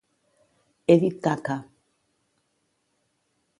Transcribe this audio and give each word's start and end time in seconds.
He 0.91 0.95
dit 1.03 1.17
caca. 1.27 1.57